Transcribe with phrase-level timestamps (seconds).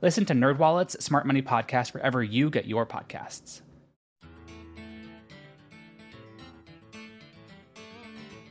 [0.00, 3.62] Listen to NerdWallet's Smart Money Podcast wherever you get your podcasts.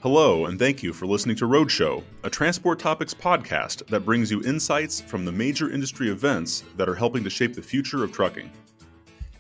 [0.02, 4.44] Hello, and thank you for listening to Roadshow, a transport topics podcast that brings you
[4.44, 8.52] insights from the major industry events that are helping to shape the future of trucking.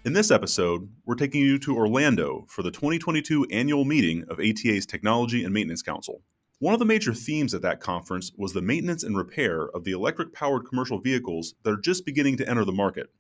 [0.06, 4.86] In this episode, we're taking you to Orlando for the 2022 annual meeting of ATA's
[4.86, 6.22] Technology and Maintenance Council.
[6.60, 9.92] One of the major themes at that conference was the maintenance and repair of the
[9.92, 13.12] electric powered commercial vehicles that are just beginning to enter the market.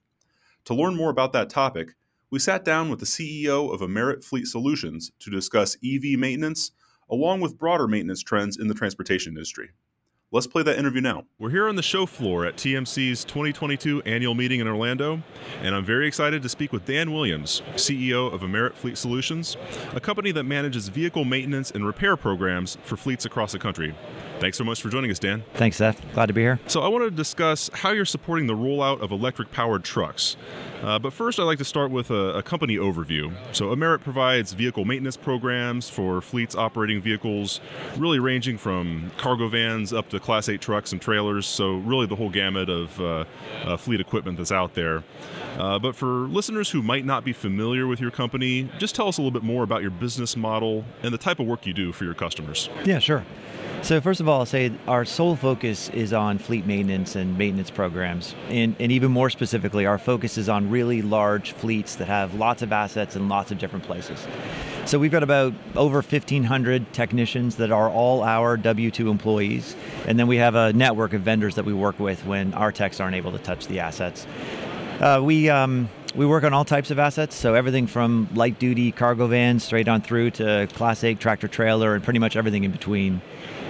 [0.65, 1.93] To learn more about that topic,
[2.31, 6.71] we sat down with the CEO of Amerit Fleet Solutions to discuss EV maintenance
[7.11, 9.69] along with broader maintenance trends in the transportation industry.
[10.29, 11.23] Let's play that interview now.
[11.39, 15.23] We're here on the show floor at TMC's 2022 annual meeting in Orlando,
[15.61, 19.55] and I'm very excited to speak with Dan Williams, CEO of Amerit Fleet Solutions,
[19.93, 23.95] a company that manages vehicle maintenance and repair programs for fleets across the country.
[24.39, 25.43] Thanks so much for joining us, Dan.
[25.55, 26.01] Thanks, Seth.
[26.13, 26.59] Glad to be here.
[26.67, 30.37] So, I want to discuss how you're supporting the rollout of electric powered trucks.
[30.83, 33.33] Uh, but first, I'd like to start with a, a, company overview.
[33.51, 37.61] So, Amerit provides vehicle maintenance programs for fleets operating vehicles,
[37.97, 41.47] really ranging from cargo vans up to Class 8 trucks and trailers.
[41.47, 43.25] So, really the whole gamut of uh,
[43.63, 45.03] uh, fleet equipment that's out there.
[45.57, 49.17] Uh, but for listeners who might not be familiar with your company, just tell us
[49.17, 51.91] a little bit more about your business model and the type of work you do
[51.91, 52.69] for your customers.
[52.85, 53.25] Yeah, sure.
[53.83, 57.69] So first of all, I'll say our sole focus is on fleet maintenance and maintenance
[57.69, 58.35] programs.
[58.49, 62.61] And, and, even more specifically, our focus is on really large fleets that have lots
[62.61, 64.27] of assets in lots of different places.
[64.85, 69.75] So we've got about over 1,500 technicians that are all our W-2 employees.
[70.05, 72.99] And then we have a network of vendors that we work with when our techs
[72.99, 74.25] aren't able to touch the assets.
[74.99, 78.91] Uh, we um, we work on all types of assets, so everything from light duty
[78.91, 82.71] cargo vans straight on through to Class 8 tractor trailer and pretty much everything in
[82.71, 83.21] between.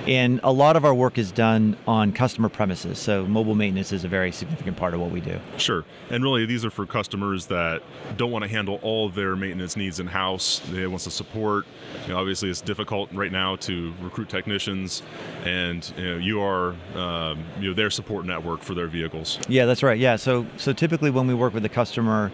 [0.07, 2.97] And a lot of our work is done on customer premises.
[2.97, 5.39] So mobile maintenance is a very significant part of what we do.
[5.57, 5.83] Sure.
[6.09, 7.83] And really, these are for customers that
[8.15, 10.61] don't want to handle all their maintenance needs in house.
[10.71, 11.65] They want to support.
[12.03, 15.03] You know, obviously, it's difficult right now to recruit technicians,
[15.43, 19.39] and you, know, you are um, you know their support network for their vehicles.
[19.47, 19.99] Yeah, that's right.
[19.99, 20.15] Yeah.
[20.15, 22.31] So so typically when we work with a customer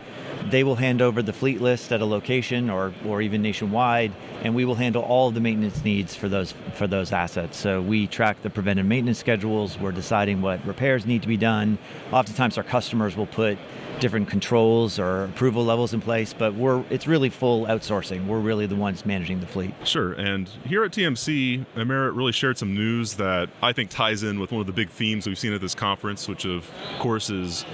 [0.50, 4.12] they will hand over the fleet list at a location or, or even nationwide,
[4.44, 7.63] and we will handle all of the maintenance needs for those for those assets.
[7.64, 9.80] So we track the preventive maintenance schedules.
[9.80, 11.78] We're deciding what repairs need to be done.
[12.12, 13.58] Oftentimes, our customers will put
[14.00, 18.28] different controls or approval levels in place, but we're it's really full outsourcing.
[18.28, 19.74] We're really the ones managing the fleet.
[19.84, 20.14] Sure.
[20.14, 24.52] And here at TMC, Amerit really shared some news that I think ties in with
[24.52, 27.66] one of the big themes we've seen at this conference, which of course is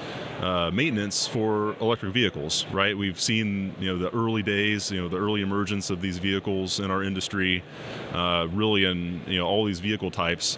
[0.41, 2.97] uh, maintenance for electric vehicles, right?
[2.97, 6.79] We've seen you know the early days, you know the early emergence of these vehicles
[6.79, 7.63] in our industry,
[8.13, 10.57] uh, really in you know all these vehicle types,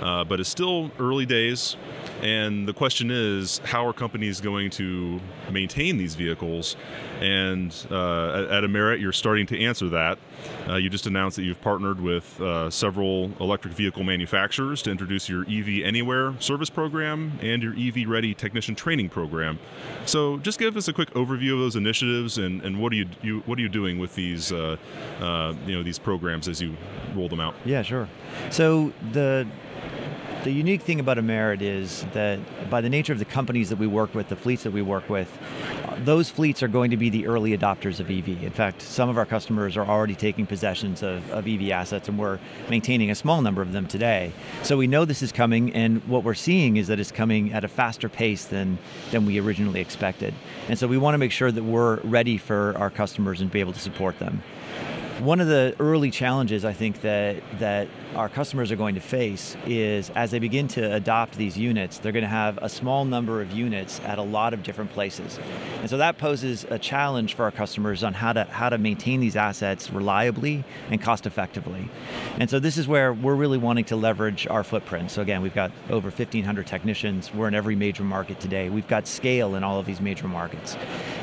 [0.00, 1.76] uh, but it's still early days.
[2.22, 6.76] And the question is, how are companies going to maintain these vehicles?
[7.20, 10.18] And uh, at, Amerit, you're starting to answer that.
[10.68, 15.28] Uh, you just announced that you've partnered with uh, several electric vehicle manufacturers to introduce
[15.28, 19.58] your EV Anywhere service program and your EV Ready technician training program.
[20.06, 23.06] So, just give us a quick overview of those initiatives and, and what are you,
[23.22, 24.76] you what are you doing with these uh,
[25.20, 26.76] uh, you know these programs as you
[27.14, 27.54] roll them out?
[27.64, 28.08] Yeah, sure.
[28.50, 29.46] So the
[30.42, 33.86] the unique thing about Amerit is that by the nature of the companies that we
[33.86, 35.38] work with, the fleets that we work with,
[35.98, 38.42] those fleets are going to be the early adopters of EV.
[38.42, 42.18] In fact, some of our customers are already taking possessions of, of EV assets, and
[42.18, 44.32] we're maintaining a small number of them today.
[44.64, 47.62] So we know this is coming, and what we're seeing is that it's coming at
[47.62, 48.78] a faster pace than,
[49.12, 50.34] than we originally expected.
[50.68, 53.60] And so we want to make sure that we're ready for our customers and be
[53.60, 54.42] able to support them.
[55.22, 57.86] One of the early challenges I think that that
[58.16, 62.10] our customers are going to face is as they begin to adopt these units, they're
[62.10, 65.38] going to have a small number of units at a lot of different places.
[65.80, 69.20] And so that poses a challenge for our customers on how to how to maintain
[69.20, 71.88] these assets reliably and cost effectively.
[72.40, 75.12] And so this is where we're really wanting to leverage our footprint.
[75.12, 77.32] So again, we've got over 1500 technicians.
[77.32, 78.70] We're in every major market today.
[78.70, 80.76] We've got scale in all of these major markets.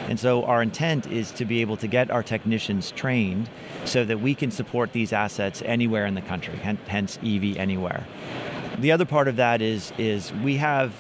[0.07, 3.49] And so our intent is to be able to get our technicians trained
[3.89, 8.05] so that we can support these assets anywhere in the country, hence EV anywhere.
[8.77, 10.93] The other part of that is, is we have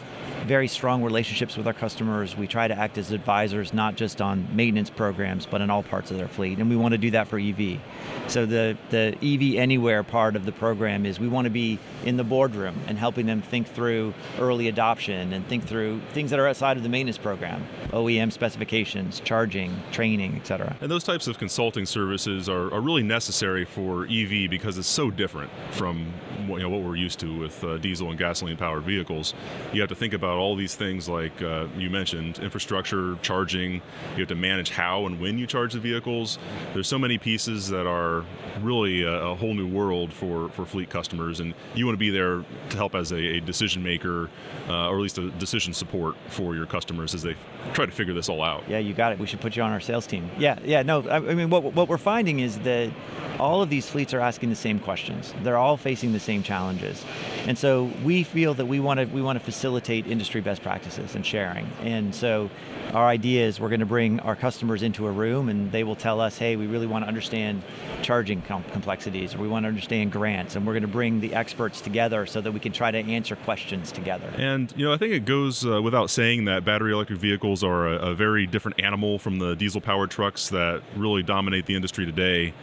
[0.45, 2.35] very strong relationships with our customers.
[2.35, 6.11] We try to act as advisors, not just on maintenance programs, but in all parts
[6.11, 6.59] of their fleet.
[6.59, 7.79] And we want to do that for EV.
[8.27, 12.17] So the, the EV Anywhere part of the program is we want to be in
[12.17, 16.47] the boardroom and helping them think through early adoption and think through things that are
[16.47, 20.75] outside of the maintenance program, OEM specifications, charging, training, et cetera.
[20.81, 25.11] And those types of consulting services are, are really necessary for EV because it's so
[25.11, 26.13] different from
[26.47, 29.33] you know, what we're used to with uh, diesel and gasoline powered vehicles.
[29.73, 33.73] You have to think about all these things like uh, you mentioned infrastructure, charging.
[34.13, 36.37] You have to manage how and when you charge the vehicles.
[36.73, 38.25] There's so many pieces that are
[38.61, 42.09] really a, a whole new world for, for fleet customers, and you want to be
[42.09, 44.29] there to help as a, a decision maker
[44.67, 47.35] uh, or at least a decision support for your customers as they
[47.73, 48.63] try to figure this all out.
[48.67, 49.19] Yeah, you got it.
[49.19, 50.29] We should put you on our sales team.
[50.37, 50.83] Yeah, yeah.
[50.83, 52.91] No, I, I mean, what, what we're finding is that
[53.39, 55.33] all of these fleets are asking the same questions.
[55.43, 57.03] They're all facing the same challenges,
[57.47, 61.15] and so we feel that we want to we want to facilitate industry best practices
[61.15, 61.65] and sharing.
[61.81, 62.49] And so,
[62.93, 65.95] our idea is we're going to bring our customers into a room, and they will
[65.95, 67.63] tell us, "Hey, we really want to understand
[68.01, 71.33] charging com- complexities, or we want to understand grants," and we're going to bring the
[71.33, 74.29] experts together so that we can try to answer questions together.
[74.35, 77.87] And you know, I think it goes uh, without saying that battery electric vehicles are
[77.87, 82.53] a, a very different animal from the diesel-powered trucks that really dominate the industry today.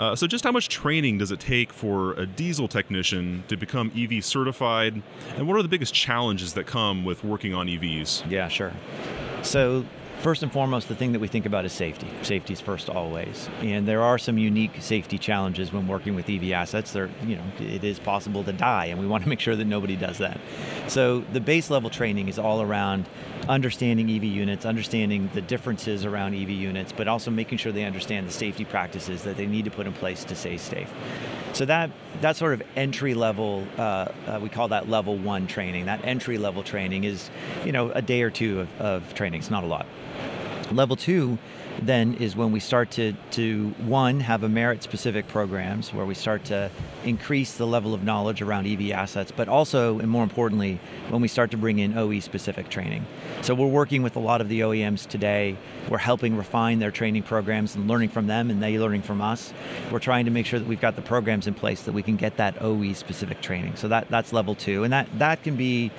[0.00, 3.92] Uh, so, just how much training does it take for a diesel technician to become
[3.94, 5.02] EV certified?
[5.36, 8.30] And what are the biggest challenges that come with working on EVs?
[8.30, 8.72] Yeah, sure.
[9.42, 9.84] So,
[10.20, 12.06] First and foremost, the thing that we think about is safety.
[12.20, 16.52] Safety is first always, and there are some unique safety challenges when working with EV
[16.52, 16.92] assets.
[16.92, 19.64] There, you know, it is possible to die, and we want to make sure that
[19.64, 20.38] nobody does that.
[20.88, 23.08] So the base level training is all around
[23.48, 28.28] understanding EV units, understanding the differences around EV units, but also making sure they understand
[28.28, 30.92] the safety practices that they need to put in place to stay safe.
[31.54, 31.90] So that
[32.20, 33.80] that sort of entry level, uh,
[34.26, 35.86] uh, we call that level one training.
[35.86, 37.30] That entry level training is,
[37.64, 39.40] you know, a day or two of, of training.
[39.40, 39.86] It's not a lot.
[40.70, 41.38] Level two
[41.82, 46.44] then is when we start to, to one, have Amerit specific programs where we start
[46.44, 46.70] to
[47.04, 50.78] increase the level of knowledge around EV assets, but also, and more importantly,
[51.08, 53.06] when we start to bring in OE specific training.
[53.42, 55.56] So we're working with a lot of the OEMs today.
[55.88, 59.52] We're helping refine their training programs and learning from them and they learning from us.
[59.90, 62.16] We're trying to make sure that we've got the programs in place that we can
[62.16, 63.76] get that OE specific training.
[63.76, 64.84] So that, that's level two.
[64.84, 65.90] And that, that can be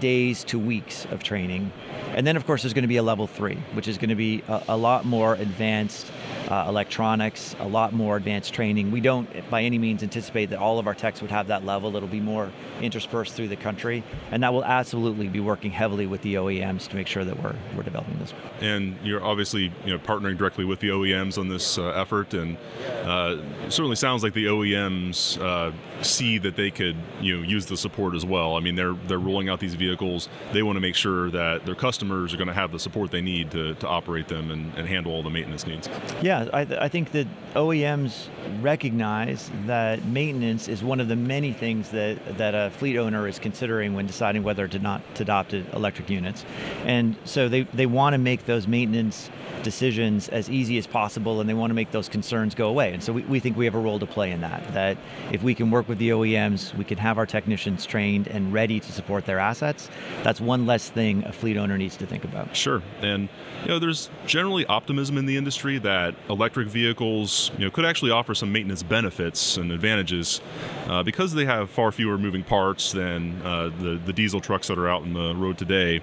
[0.00, 1.72] days to weeks of training
[2.14, 4.14] and then, of course, there's going to be a level three, which is going to
[4.14, 6.10] be a, a lot more advanced
[6.48, 8.90] uh, electronics, a lot more advanced training.
[8.90, 11.96] We don't, by any means, anticipate that all of our techs would have that level.
[11.96, 12.52] It'll be more
[12.82, 16.96] interspersed through the country, and that will absolutely be working heavily with the OEMs to
[16.96, 18.34] make sure that we're, we're developing this.
[18.60, 22.58] And you're obviously you know partnering directly with the OEMs on this uh, effort, and
[23.04, 23.38] uh,
[23.70, 25.72] certainly sounds like the OEMs uh,
[26.04, 28.56] see that they could you know use the support as well.
[28.56, 30.28] I mean, they're they're rolling out these vehicles.
[30.52, 33.20] They want to make sure that their customers are going to have the support they
[33.20, 35.88] need to, to operate them and, and handle all the maintenance needs.
[36.22, 38.28] Yeah, I, th- I think that OEMs
[38.60, 43.38] recognize that maintenance is one of the many things that that a fleet owner is
[43.38, 46.44] considering when deciding whether to not to adopt electric units,
[46.84, 49.30] and so they they want to make those maintenance
[49.62, 52.92] decisions as easy as possible and they want to make those concerns go away.
[52.92, 54.72] And so we, we think we have a role to play in that.
[54.74, 54.96] That
[55.30, 58.80] if we can work with the OEMs, we can have our technicians trained and ready
[58.80, 59.88] to support their assets.
[60.22, 62.54] That's one less thing a fleet owner needs to think about.
[62.54, 62.82] Sure.
[63.00, 63.28] And
[63.62, 68.10] you know, there's generally optimism in the industry that electric vehicles, you know, could actually
[68.10, 70.40] offer some maintenance benefits and advantages
[70.88, 74.78] uh, because they have far fewer moving parts than uh, the the diesel trucks that
[74.78, 76.00] are out in the road today.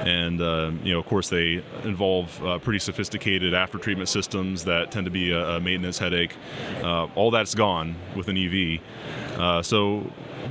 [0.00, 4.64] And uh, you know, of course, they involve uh, pretty sophisticated sophisticated after treatment systems
[4.64, 6.34] that tend to be a, a maintenance headache.
[6.82, 8.80] Uh, all that's gone with an EV.
[9.38, 10.04] Uh, so,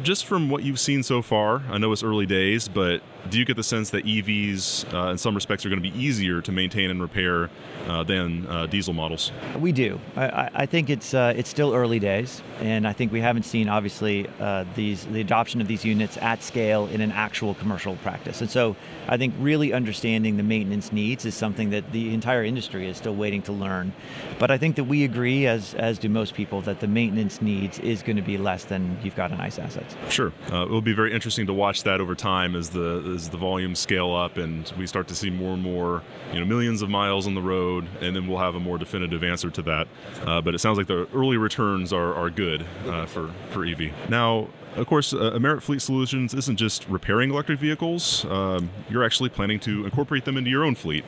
[0.03, 3.46] just from what you've seen so far, I know it's early days, but do you
[3.46, 6.51] get the sense that EVs, uh, in some respects, are going to be easier to
[6.51, 7.50] maintain and repair
[7.88, 9.32] uh, than uh, diesel models?
[9.60, 10.00] We do.
[10.15, 13.67] I, I think it's uh, it's still early days, and I think we haven't seen
[13.67, 18.41] obviously uh, these the adoption of these units at scale in an actual commercial practice.
[18.41, 18.75] And so
[19.08, 23.15] I think really understanding the maintenance needs is something that the entire industry is still
[23.15, 23.94] waiting to learn.
[24.39, 27.79] But I think that we agree, as as do most people, that the maintenance needs
[27.79, 30.13] is going to be less than you've got a nice assets.
[30.13, 33.29] Sure, uh, it will be very interesting to watch that over time as the as
[33.29, 36.03] the volumes scale up and we start to see more and more,
[36.34, 39.24] you know, millions of miles on the road, and then we'll have a more definitive
[39.24, 39.88] answer to that.
[40.25, 43.91] Uh, but it sounds like the early returns are, are good uh, for, for EV.
[44.10, 48.25] Now, of course, uh, Amerit Fleet Solutions isn't just repairing electric vehicles.
[48.25, 51.03] Um, you're actually planning to incorporate them into your own fleet.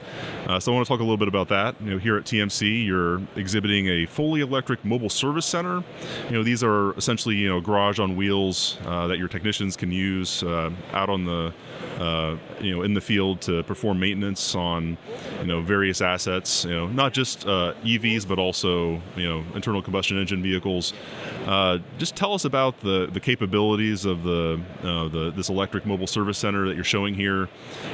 [0.47, 1.75] Uh, so I want to talk a little bit about that.
[1.79, 5.83] You know, here at TMC, you're exhibiting a fully electric mobile service center.
[6.25, 9.91] You know, these are essentially you know garage on wheels uh, that your technicians can
[9.91, 11.53] use uh, out on the
[11.99, 14.97] uh, you know in the field to perform maintenance on
[15.41, 16.65] you know various assets.
[16.65, 20.93] You know, not just uh, EVs but also you know internal combustion engine vehicles.
[21.45, 26.07] Uh, just tell us about the the capabilities of the uh, the this electric mobile
[26.07, 27.49] service center that you're showing here,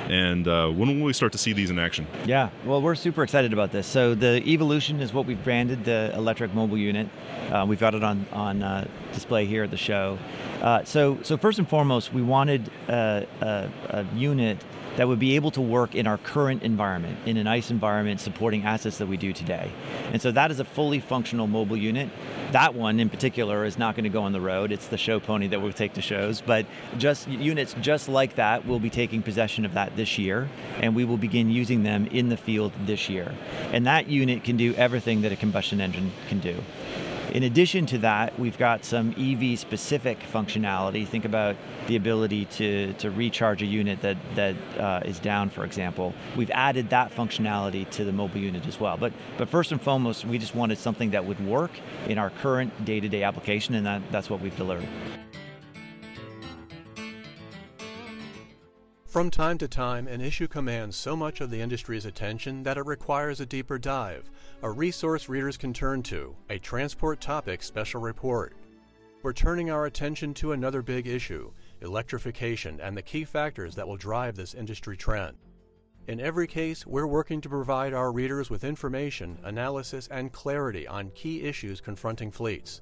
[0.08, 2.08] and uh, when will we start to see these in action?
[2.26, 3.88] Yeah, well, we're super excited about this.
[3.88, 7.08] So the Evolution is what we've branded the electric mobile unit.
[7.50, 10.18] Uh, we've got it on on uh, display here at the show.
[10.62, 14.58] Uh, so so first and foremost, we wanted a, a, unit
[14.98, 18.64] that would be able to work in our current environment, in an ICE environment supporting
[18.64, 19.70] assets that we do today.
[20.12, 22.10] And so that is a fully functional mobile unit.
[22.52, 24.72] That one in particular is not going to go on the road.
[24.72, 26.40] It's the show pony that we'll take to shows.
[26.40, 26.66] But
[26.98, 30.48] just units just like that, we'll be taking possession of that this year,
[30.80, 33.34] and we will begin using them in the field this year.
[33.74, 36.64] And that unit can do everything that a combustion engine can do.
[37.32, 41.08] In addition to that, we've got some EV specific functionality.
[41.08, 41.56] Think about
[41.88, 46.14] the ability to, to recharge a unit that, that uh, is down, for example.
[46.36, 48.98] We've added that functionality to the mobile unit as well.
[48.98, 51.72] But, but first and foremost, we just wanted something that would work
[52.08, 54.88] in our current day to day application, and that, that's what we've delivered.
[59.16, 62.86] From time to time, an issue commands so much of the industry's attention that it
[62.86, 64.30] requires a deeper dive,
[64.62, 68.58] a resource readers can turn to, a transport topic special report.
[69.24, 73.96] We're turning our attention to another big issue electrification and the key factors that will
[73.96, 75.38] drive this industry trend.
[76.10, 81.10] In every case, we're working to provide our readers with information, analysis, and clarity on
[81.12, 82.82] key issues confronting fleets.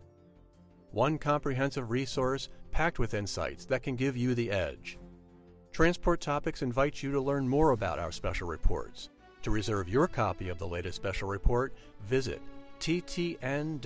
[0.94, 4.98] One comprehensive resource packed with insights that can give you the edge.
[5.74, 9.10] Transport Topics invites you to learn more about our special reports.
[9.42, 11.74] To reserve your copy of the latest special report,
[12.06, 12.39] visit
[12.80, 13.84] ttn.ws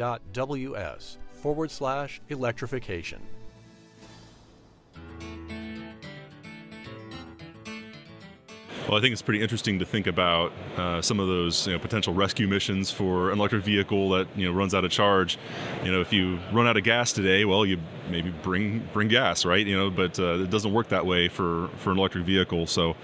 [1.32, 3.22] forward slash electrification.
[8.90, 11.80] Well, I think it's pretty interesting to think about uh, some of those you know,
[11.80, 15.38] potential rescue missions for an electric vehicle that you know runs out of charge.
[15.86, 17.80] You know, if you run out of gas today, well, you
[18.10, 19.66] maybe bring bring gas, right?
[19.66, 22.68] You know, but uh, it doesn't work that way for, for an electric vehicle.
[22.68, 22.96] So,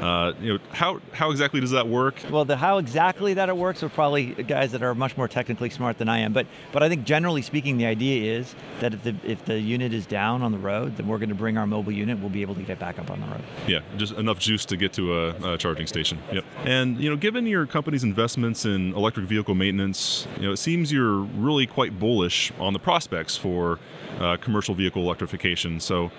[0.00, 2.22] uh, you know, how how exactly does that work?
[2.30, 5.70] Well, the how exactly that it works are probably guys that are much more technically
[5.70, 6.32] smart than I am.
[6.32, 9.92] But but I think generally speaking, the idea is that if the if the unit
[9.92, 12.18] is down on the road, then we're going to bring our mobile unit.
[12.18, 13.42] We'll be able to get back up on the road.
[13.66, 16.18] Yeah, just enough juice to get to a, a charging station.
[16.32, 16.44] Yep.
[16.64, 20.92] And you know, given your company's investments in electric vehicle maintenance, you know, it seems
[20.92, 23.78] you're really quite bullish on the prospects for
[24.18, 25.78] uh, commercial vehicle electrification.
[25.78, 26.10] So,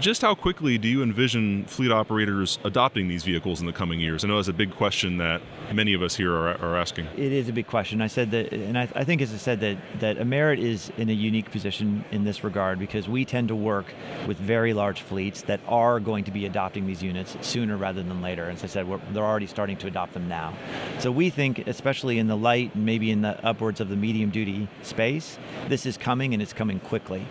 [0.00, 4.24] just how quickly do you envision fleet operators adopting these vehicles in the coming years?
[4.24, 5.40] I know that's a big question that
[5.72, 7.06] many of us here are, are asking.
[7.16, 8.02] It is a big question.
[8.02, 11.08] I said that, and I, I think, as I said, that that Amerit is in
[11.08, 13.86] a unique position in this regard because we tend to work
[14.26, 18.20] with very large fleets that are going to be adopting these units sooner rather than
[18.20, 18.50] later.
[18.50, 20.54] As I said, they're already starting to adopt them now.
[20.98, 24.30] So we think, especially in the light, and maybe in the upwards of the medium
[24.30, 25.38] duty space,
[25.68, 27.24] this is coming and it's coming quickly.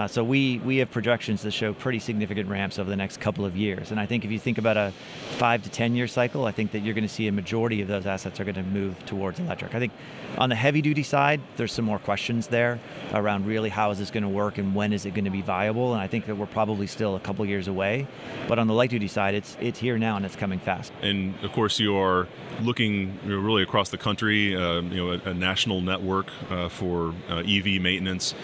[0.00, 3.44] Uh, so we we have projections that show pretty significant ramps over the next couple
[3.44, 3.90] of years.
[3.90, 4.94] And I think if you think about a
[5.32, 7.88] five to ten year cycle, I think that you're going to see a majority of
[7.88, 9.74] those assets are going to move towards electric.
[9.74, 9.92] I think
[10.38, 12.80] on the heavy duty side, there's some more questions there
[13.12, 15.42] around really how is this going to work and when is it going to be
[15.42, 15.92] viable.
[15.92, 18.06] And I think that we're probably still a couple years away.
[18.48, 20.94] But on the light duty side, it's it's here now and it's coming fast.
[21.02, 22.26] And of course, you are
[22.62, 24.56] looking you know, really across the country.
[24.56, 28.34] Uh, you know, a, a national network uh, for uh, EV maintenance.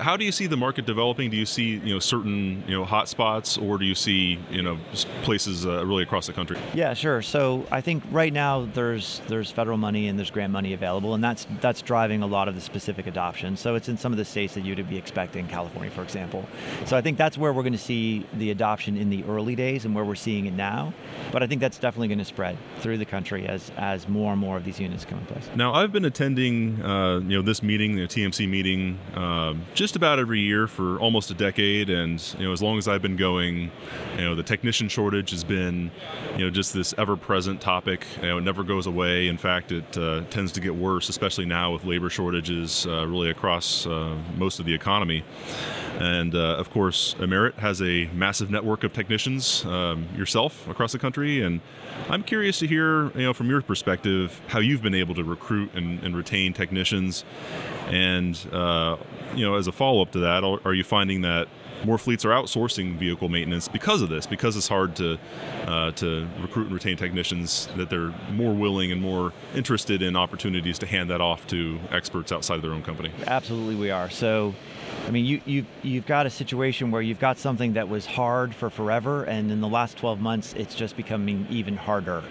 [0.00, 0.84] How do you see the market?
[0.96, 4.62] Do you see you know certain you know hot spots, or do you see you
[4.62, 4.78] know
[5.22, 6.58] places uh, really across the country?
[6.74, 7.20] Yeah, sure.
[7.22, 11.22] So I think right now there's there's federal money and there's grant money available, and
[11.22, 13.56] that's that's driving a lot of the specific adoption.
[13.56, 16.46] So it's in some of the states that you'd be expecting, California, for example.
[16.86, 19.84] So I think that's where we're going to see the adoption in the early days
[19.84, 20.94] and where we're seeing it now.
[21.30, 24.40] But I think that's definitely going to spread through the country as as more and
[24.40, 25.48] more of these units come in place.
[25.54, 30.18] Now I've been attending uh, you know this meeting, the TMC meeting, uh, just about
[30.18, 33.70] every year for almost a decade, and you know as long as I've been going,
[34.16, 35.90] you know the technician shortage has been
[36.36, 38.06] you know just this ever-present topic.
[38.22, 39.28] You know, it never goes away.
[39.28, 43.30] In fact, it uh, tends to get worse, especially now with labor shortages uh, really
[43.30, 45.24] across uh, most of the economy.
[45.98, 50.98] And uh, of course, Amerit has a massive network of technicians um, yourself across the
[50.98, 51.60] country, and
[52.10, 55.70] I'm curious to hear, you know, from your perspective, how you've been able to recruit
[55.74, 57.24] and, and retain technicians,
[57.86, 58.96] and uh,
[59.36, 61.48] you know, as a follow-up to that, are you finding that
[61.84, 65.18] more fleets are outsourcing vehicle maintenance because of this, because it's hard to
[65.66, 67.68] uh, to recruit and retain technicians.
[67.76, 72.32] That they're more willing and more interested in opportunities to hand that off to experts
[72.32, 73.12] outside of their own company.
[73.26, 74.10] Absolutely, we are.
[74.10, 74.54] So
[75.06, 78.54] I mean, you, you, you've got a situation where you've got something that was hard
[78.54, 82.24] for forever, and in the last 12 months, it's just becoming even harder.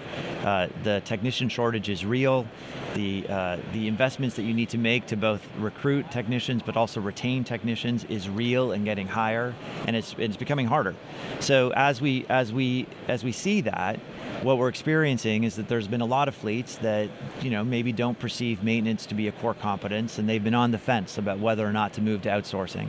[0.44, 2.46] Uh, the technician shortage is real.
[2.94, 7.00] The, uh, the investments that you need to make to both recruit technicians but also
[7.00, 9.56] retain technicians is real and getting higher,
[9.88, 10.96] and it's, it's becoming harder.
[11.40, 14.00] So as we, as, we, as we see that,
[14.46, 17.10] what we're experiencing is that there's been a lot of fleets that
[17.42, 20.70] you know maybe don't perceive maintenance to be a core competence and they've been on
[20.70, 22.88] the fence about whether or not to move to outsourcing.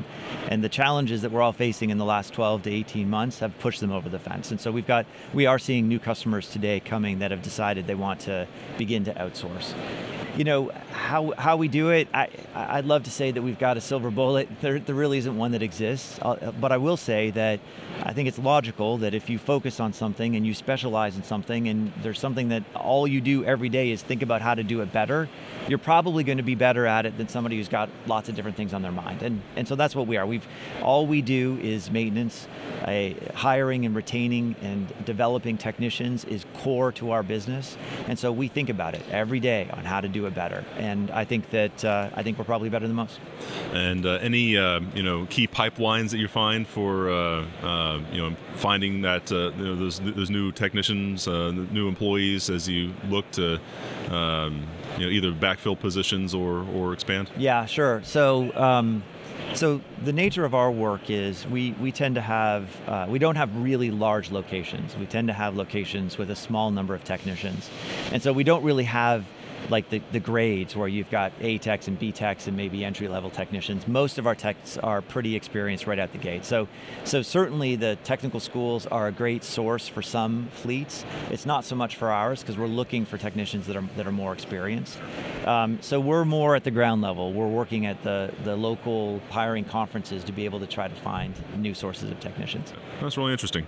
[0.49, 3.59] And the challenges that we're all facing in the last 12 to 18 months have
[3.59, 4.51] pushed them over the fence.
[4.51, 7.95] And so we've got we are seeing new customers today coming that have decided they
[7.95, 8.47] want to
[8.77, 9.75] begin to outsource
[10.37, 12.09] you know how how we do it.
[12.12, 14.49] I I'd love to say that we've got a silver bullet.
[14.61, 16.19] There, there really isn't one that exists.
[16.61, 17.61] But I will say that
[18.02, 21.69] I think it's logical that if you focus on something and you specialize in something,
[21.69, 24.81] and there's something that all you do every day is think about how to do
[24.83, 25.28] it better,
[25.69, 28.57] you're probably going to be better at it than somebody who's got lots of different
[28.57, 29.23] things on their mind.
[29.23, 30.26] And and so that's what we are.
[30.26, 30.47] We've
[30.83, 32.47] all we do is maintenance.
[33.35, 37.76] hiring and retaining and developing technicians is core to our business,
[38.07, 40.64] and so we think about it every day on how to do it better.
[40.76, 43.18] And I think that uh, I think we're probably better than most.
[43.73, 48.18] And uh, any uh, you know key pipelines that you find for uh, uh, you
[48.18, 53.30] know finding that uh, you know, those those new technicians, new employees as you look
[53.33, 53.61] to
[54.11, 54.66] um,
[54.99, 57.30] you know either backfill positions or or expand.
[57.37, 58.02] Yeah, sure.
[58.04, 58.54] So.
[58.56, 59.02] Um,
[59.54, 63.37] so the nature of our work is we, we tend to have uh, we don't
[63.37, 64.97] have really large locations.
[64.97, 67.71] We tend to have locations with a small number of technicians,
[68.12, 69.25] and so we don't really have
[69.71, 73.09] like the, the grades where you've got A techs and B techs and maybe entry
[73.09, 73.87] level technicians.
[73.89, 76.45] Most of our techs are pretty experienced right out the gate.
[76.45, 76.69] So,
[77.05, 81.05] so certainly the technical schools are a great source for some fleets.
[81.31, 84.13] It's not so much for ours because we're looking for technicians that are, that are
[84.13, 84.99] more experienced.
[85.45, 87.33] Um, so we're more at the ground level.
[87.33, 91.35] We're working at the, the local hiring conferences to be able to try to find
[91.57, 92.73] new sources of technicians.
[93.01, 93.67] That's really interesting.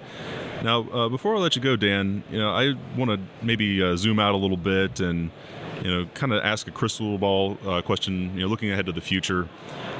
[0.63, 3.97] Now, uh, before I let you go, Dan, you know, I want to maybe uh,
[3.97, 5.31] zoom out a little bit and
[5.83, 8.35] you know, kind of ask a crystal ball uh, question.
[8.35, 9.49] You know, looking ahead to the future.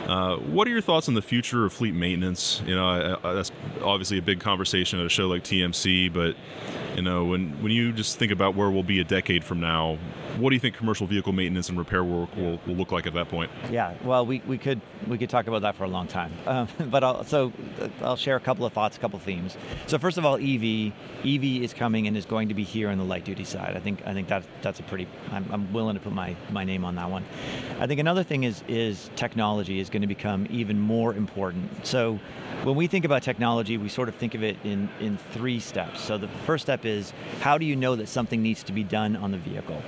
[0.07, 2.63] Uh, what are your thoughts on the future of fleet maintenance?
[2.67, 6.35] You know, I, I, that's obviously a big conversation at a show like TMC, but
[6.97, 9.99] you know, when when you just think about where we'll be a decade from now,
[10.39, 13.15] what do you think commercial vehicle maintenance and repair work will, will look like at
[13.15, 13.51] that point?
[13.71, 16.69] Yeah, well, we, we could we could talk about that for a long time, um,
[16.87, 17.53] but I'll, so
[18.03, 19.57] I'll share a couple of thoughts, a couple of themes.
[19.87, 20.93] So first of all, EV
[21.25, 23.77] EV is coming and is going to be here on the light duty side.
[23.77, 25.09] I think I think that that's a pretty.
[25.33, 27.25] I'm, I'm willing to put my, my name on that one.
[27.79, 31.87] I think another thing is is technology is going to become even more important.
[31.87, 32.21] So
[32.65, 36.01] when we think about technology, we sort of think of it in in three steps.
[36.01, 39.17] So the first step is how do you know that something needs to be done
[39.17, 39.83] on the vehicle?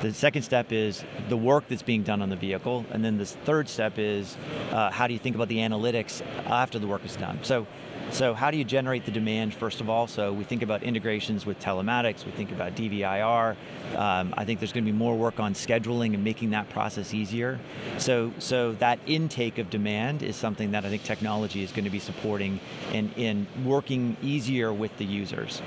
[0.00, 2.86] The second step is the work that's being done on the vehicle.
[2.90, 4.36] And then the third step is
[4.70, 7.38] uh, how do you think about the analytics after the work is done?
[7.42, 7.66] So
[8.10, 10.06] so how do you generate the demand, first of all?
[10.06, 13.56] So we think about integrations with telematics, we think about DVIR.
[13.96, 17.12] Um, I think there's going to be more work on scheduling and making that process
[17.12, 17.58] easier.
[17.98, 21.90] So, so that intake of demand is something that I think technology is going to
[21.90, 22.60] be supporting
[22.92, 25.60] and in working easier with the users.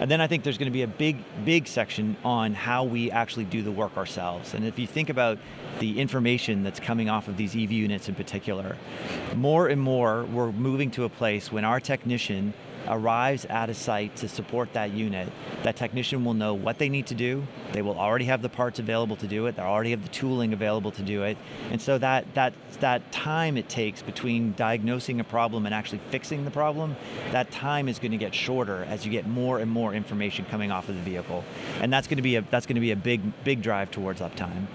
[0.00, 3.10] And then I think there's going to be a big, big section on how we
[3.10, 4.54] actually do the work ourselves.
[4.54, 5.38] And if you think about
[5.78, 8.78] the information that's coming off of these EV units in particular,
[9.36, 12.54] more and more we're moving to a place when our technician
[12.90, 17.06] arrives at a site to support that unit, that technician will know what they need
[17.06, 17.46] to do.
[17.72, 19.56] They will already have the parts available to do it.
[19.56, 21.38] They already have the tooling available to do it.
[21.70, 26.44] And so that that that time it takes between diagnosing a problem and actually fixing
[26.44, 26.96] the problem,
[27.30, 30.70] that time is going to get shorter as you get more and more information coming
[30.70, 31.44] off of the vehicle.
[31.80, 34.20] And that's going to be a that's going to be a big big drive towards
[34.20, 34.66] uptime.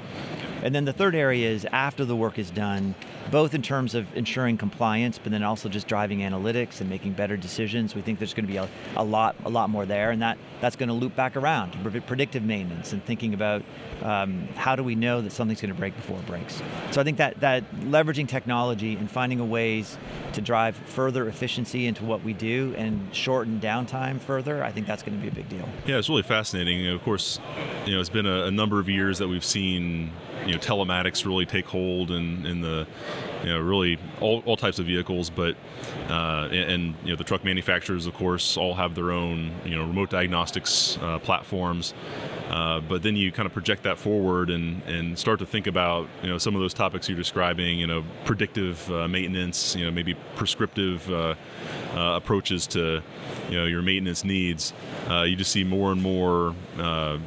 [0.66, 2.96] And then the third area is after the work is done,
[3.30, 7.38] both in terms of ensuring compliance, but then also just driving analytics and making better
[7.38, 7.94] decisions.
[7.94, 10.40] We think there's going to be a, a lot, a lot more there, and that
[10.62, 13.62] that's going to loop back around to predictive maintenance and thinking about
[14.02, 16.64] um, how do we know that something's going to break before it breaks.
[16.90, 20.00] So I think that that leveraging technology and finding ways
[20.34, 25.04] to drive further efficiency into what we do and shorten downtime further, I think that's
[25.04, 25.70] going to be a big deal.
[25.86, 26.88] Yeah, it's really fascinating.
[26.88, 27.40] Of course,
[27.86, 30.12] you know, it's been a, a number of years that we've seen
[30.46, 32.88] you know telematics really take hold in, in the
[33.44, 35.56] you know really all, all types of vehicles but
[36.10, 39.76] uh, and, and, you know the truck manufacturers of course all have their own you
[39.76, 41.94] know remote diagnostics uh, platforms
[42.50, 46.08] Uh, but then you kind of project that forward and, and start to think about
[46.22, 47.80] you know some of those topics you're describing.
[47.80, 49.76] You know, predictive uh, maintenance.
[49.76, 51.36] You know, maybe prescriptive uh,
[51.96, 53.02] uh approaches to
[53.50, 54.74] you know your maintenance needs.
[55.10, 56.54] Uh, you just see more and more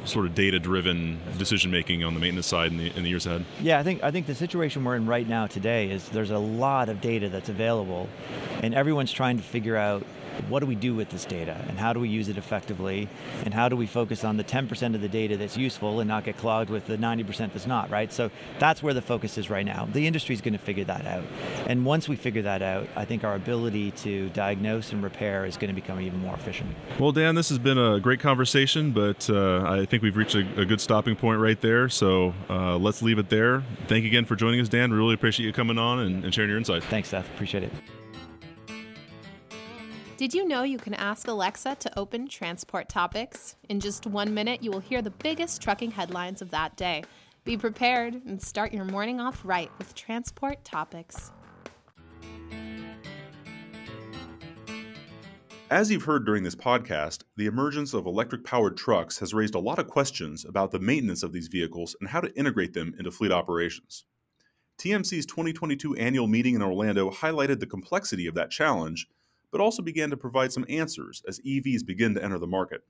[0.05, 3.43] sort of data-driven decision making on the maintenance side in the, in the years ahead.
[3.61, 6.39] Yeah, I think I think the situation we're in right now today is there's a
[6.39, 8.07] lot of data that's available,
[8.63, 10.05] and everyone's trying to figure out
[10.47, 13.07] what do we do with this data and how do we use it effectively
[13.45, 16.23] and how do we focus on the 10% of the data that's useful and not
[16.23, 18.11] get clogged with the 90% that's not, right?
[18.11, 19.87] So that's where the focus is right now.
[19.91, 21.23] The industry is going to figure that out.
[21.67, 25.57] And once we figure that out, I think our ability to diagnose and repair is
[25.57, 26.69] going to become even more efficient.
[26.99, 30.39] Well, Dan, this has been a great conversation, but uh, I think we've reached a,
[30.59, 31.89] a, good stopping point right there.
[31.89, 33.63] So uh, let's leave it there.
[33.87, 34.91] Thank you again for joining us, Dan.
[34.91, 36.85] We really appreciate you coming on and, and sharing your insights.
[36.85, 37.27] Thanks, Seth.
[37.33, 37.71] Appreciate it.
[40.19, 43.55] Did you know you can ask Alexa to open transport topics?
[43.69, 47.05] In just one minute, you will hear the biggest trucking headlines of that day.
[47.45, 51.31] Be prepared and start your morning off right with transport topics.
[55.69, 59.59] As you've heard during this podcast, the emergence of electric powered trucks has raised a
[59.59, 63.09] lot of questions about the maintenance of these vehicles and how to integrate them into
[63.09, 64.03] fleet operations.
[64.79, 69.07] TMC's 2022 annual meeting in Orlando highlighted the complexity of that challenge
[69.51, 72.81] but also began to provide some answers as EVs begin to enter the market.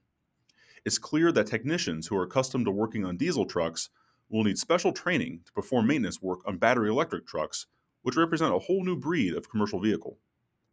[0.86, 3.90] It's clear that technicians who are accustomed to working on diesel trucks
[4.30, 7.66] will need special training to perform maintenance work on battery electric trucks,
[8.02, 10.18] which represent a whole new breed of commercial vehicle.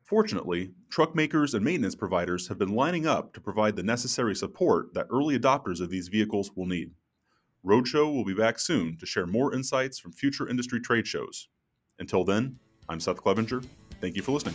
[0.05, 4.94] Fortunately, truck makers and maintenance providers have been lining up to provide the necessary support
[4.94, 6.92] that early adopters of these vehicles will need.
[7.64, 11.49] Roadshow will be back soon to share more insights from future industry trade shows.
[11.99, 13.62] Until then, I'm Seth Clevenger.
[14.01, 14.55] Thank you for listening.